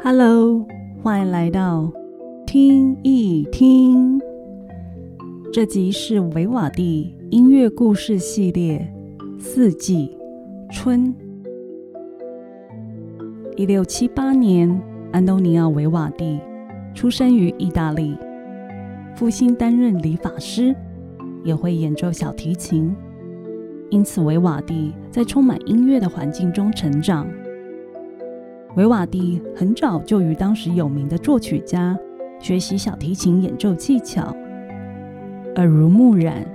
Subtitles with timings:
[0.00, 0.64] Hello，
[1.02, 1.92] 欢迎来到
[2.46, 4.20] 听一听。
[5.52, 8.88] 这集是维瓦蒂音乐故事系列
[9.40, 10.16] 《四季
[10.70, 11.12] 春》。
[13.56, 14.80] 一六七八年，
[15.10, 16.38] 安东尼奥·维瓦蒂
[16.94, 18.16] 出生于意大利，
[19.16, 20.72] 父亲担任理发师，
[21.42, 22.94] 也会演奏小提琴，
[23.90, 27.26] 因此维瓦蒂在充满音乐的环境中成长。
[28.78, 31.98] 维瓦蒂很早就与当时有名的作曲家
[32.38, 34.32] 学习小提琴演奏技巧，
[35.56, 36.46] 耳濡目染，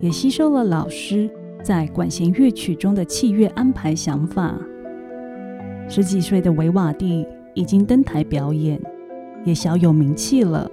[0.00, 1.28] 也吸收了老师
[1.62, 4.54] 在管弦乐曲中的器乐安排想法。
[5.90, 8.80] 十几岁的维瓦蒂已经登台表演，
[9.44, 10.70] 也小有名气了。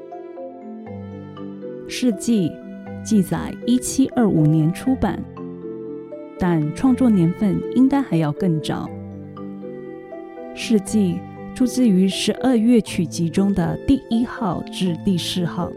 [1.89, 2.50] 《事迹》
[3.03, 5.22] 记载一七二五年出版，
[6.39, 8.88] 但创作年份应该还要更早。
[10.58, 11.20] 《世纪》
[11.55, 15.70] 出自于十二乐曲集中的第一号至第四号，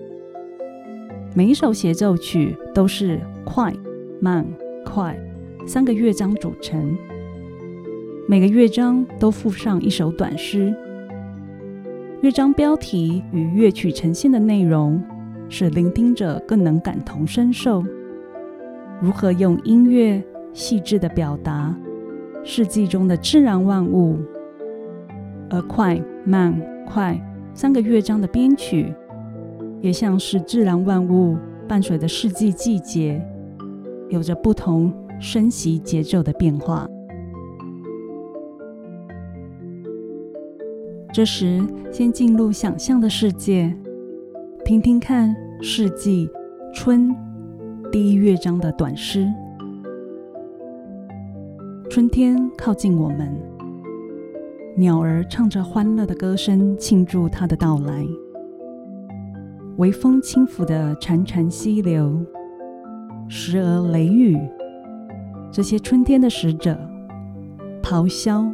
[1.35, 3.75] 每一首协奏曲都是快、
[4.21, 4.47] 慢、
[4.85, 5.19] 快
[5.67, 6.97] 三个乐章组成，
[8.29, 10.73] 每个乐章都附上一首短诗。
[12.21, 15.03] 乐章标题与乐曲呈现的内容，
[15.49, 17.83] 使聆听者更能感同身受。
[19.03, 21.75] 如何用音乐细致的表达
[22.45, 24.17] 世纪中的自然万物？
[25.51, 26.55] 而快慢
[26.87, 27.19] 快
[27.55, 28.93] 三个乐章的编曲，
[29.81, 33.21] 也像是自然万物伴随的四季季节，
[34.09, 36.89] 有着不同升息节奏的变化。
[41.13, 41.61] 这时，
[41.91, 43.75] 先进入想象的世界，
[44.65, 46.31] 听听看四季
[46.75, 47.13] 春
[47.91, 49.27] 第一乐章的短诗。
[51.91, 53.48] 春天靠近我们。
[54.79, 58.07] 鸟儿唱着欢乐的歌声，庆祝它的到来。
[59.79, 62.25] 微风轻拂的潺潺溪流，
[63.29, 64.39] 时而雷雨，
[65.51, 66.79] 这些春天的使者
[67.83, 68.49] 咆哮，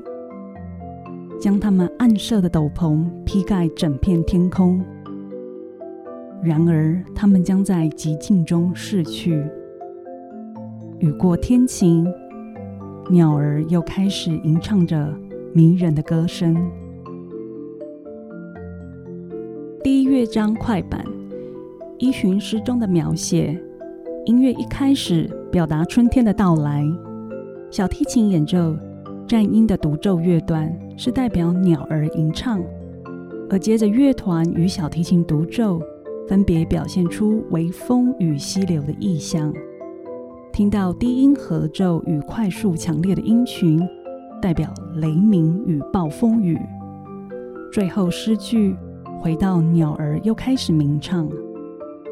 [1.38, 4.82] 将他们暗色的斗篷披盖整片天空。
[6.42, 9.44] 然而，他们将在寂静中逝去。
[11.00, 12.10] 雨过天晴，
[13.10, 15.14] 鸟儿又开始吟唱着。
[15.56, 16.68] 迷人的歌声。
[19.84, 21.04] 第一乐章快板，
[21.98, 23.56] 依循诗中的描写，
[24.24, 26.84] 音乐一开始表达春天的到来。
[27.70, 28.76] 小提琴演奏
[29.28, 32.58] 战音的独奏乐段，是代表鸟儿吟唱；
[33.48, 35.80] 而接着乐团与小提琴独奏，
[36.26, 39.54] 分别表现出微风与溪流的意象。
[40.52, 43.80] 听到低音合奏与快速强烈的音群。
[44.44, 46.54] 代表雷鸣与暴风雨。
[47.72, 48.76] 最后诗句
[49.18, 51.26] 回到鸟儿又开始鸣唱，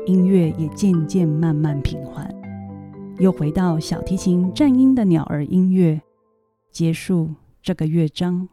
[0.07, 2.35] 音乐也渐渐慢慢平缓，
[3.19, 6.01] 又回到小提琴战音的鸟儿音乐，
[6.71, 8.49] 结束这个乐章。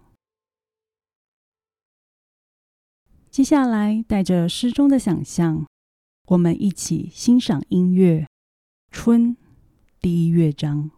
[3.32, 5.66] 接下来，带着诗中的想象，
[6.28, 8.24] 我们一起欣赏音乐
[8.92, 9.30] 《春》
[10.02, 10.92] 第一乐章。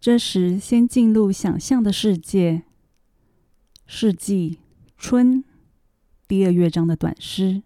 [0.00, 2.62] 这时，先进入想象的世界。
[3.84, 4.60] 世纪
[4.96, 5.44] 春
[6.26, 7.62] 第二乐章的短诗，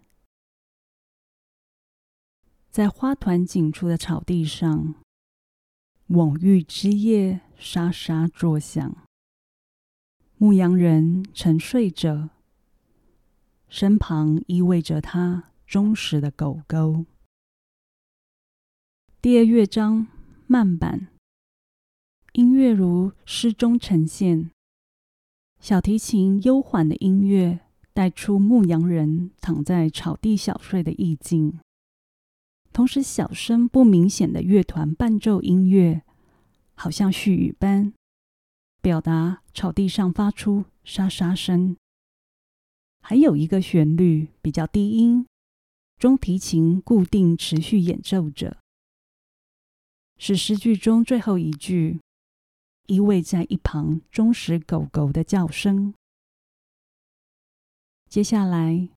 [2.69, 4.95] 在花团锦簇的草地上，
[6.09, 9.07] 蓊郁枝叶沙沙作响。
[10.35, 12.31] 牧羊人沉睡着，
[13.69, 17.05] 身旁依偎着他忠实的狗狗。
[19.21, 20.07] 第二乐章
[20.47, 21.14] 慢板。
[22.35, 24.51] 音乐如诗中呈现，
[25.61, 27.61] 小提琴悠缓的音乐
[27.93, 31.57] 带出牧羊人躺在草地小睡的意境，
[32.73, 36.01] 同时小声不明显的乐团伴奏音乐，
[36.73, 37.93] 好像絮语般，
[38.81, 41.77] 表达草地上发出沙沙声。
[42.99, 45.25] 还有一个旋律比较低音，
[45.97, 48.57] 中提琴固定持续演奏着，
[50.17, 52.01] 是诗句中最后一句。
[52.87, 55.93] 依偎在一旁忠实狗狗的叫声。
[58.09, 58.89] 接下来，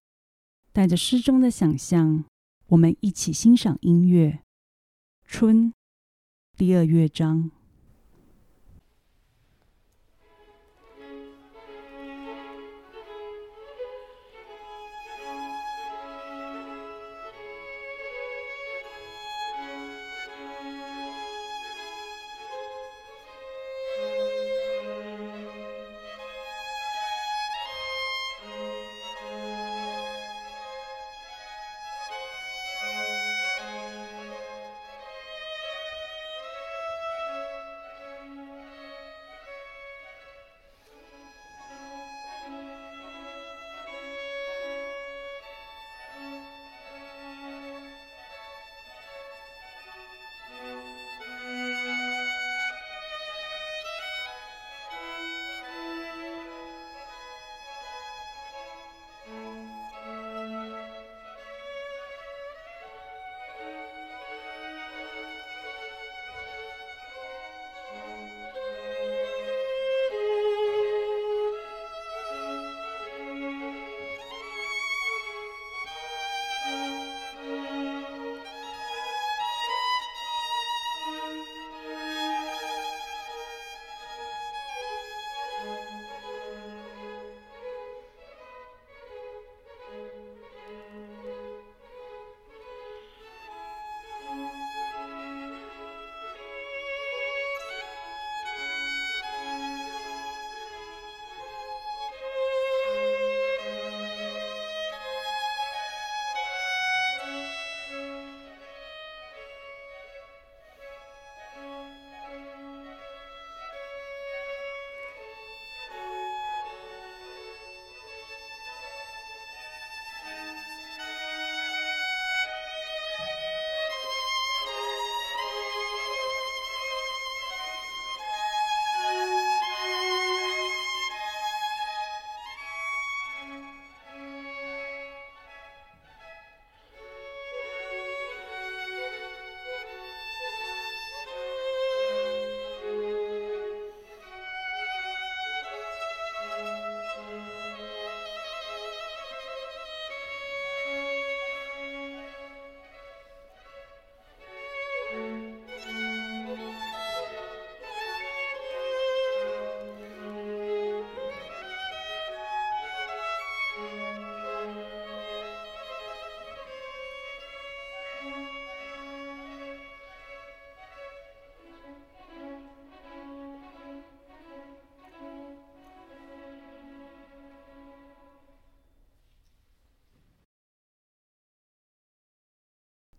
[0.73, 2.25] 带着诗中的想象，
[2.69, 4.43] 我们一起欣赏音乐
[5.31, 5.73] 《春》
[6.57, 7.51] 第二乐章。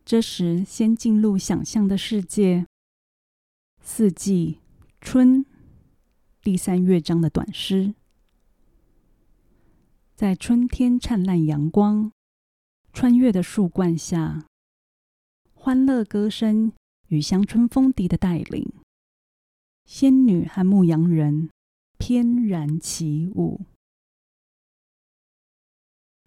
[0.10, 2.66] 这时，先进入想象的世界。
[3.80, 4.58] 四季
[5.00, 5.46] 春
[6.42, 7.94] 第三乐章的短诗，
[10.16, 12.12] 在春天灿烂阳光
[12.92, 14.48] 穿越的树冠下，
[15.54, 16.74] 欢乐歌声
[17.10, 18.68] 与乡村风笛的带领，
[19.86, 21.51] 仙女和牧羊人
[22.00, 23.62] 翩然起舞。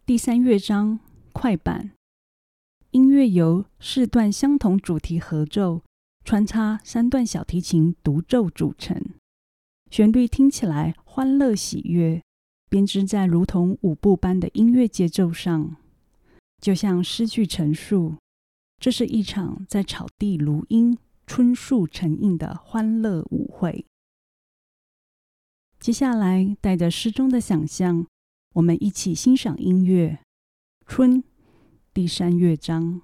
[0.06, 1.00] 第三乐章
[1.32, 1.90] 快板，
[2.92, 5.82] 音乐由四段相同主题合奏。
[6.24, 9.02] 穿插三段小提琴独奏组成，
[9.90, 12.22] 旋律听起来欢乐喜悦，
[12.70, 15.74] 编织在如同舞步般的音乐节奏上，
[16.60, 18.14] 就像诗句陈述。
[18.78, 20.96] 这是一场在草地如茵、
[21.26, 23.84] 春树成荫的欢乐舞会。
[25.80, 28.06] 接下来，带着诗中的想象，
[28.54, 30.20] 我们一起欣赏音乐
[30.86, 31.22] 《春》
[31.94, 33.02] 第三乐章。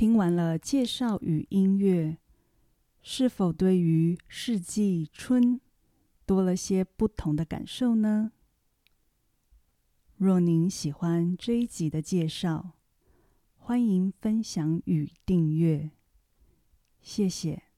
[0.00, 2.16] 听完了介绍与音乐，
[3.02, 5.60] 是否对于世纪春
[6.24, 8.32] 多了些不同的感受呢？
[10.16, 12.78] 若您喜欢这一集的介绍，
[13.58, 15.90] 欢迎分享与订阅，
[17.02, 17.69] 谢谢。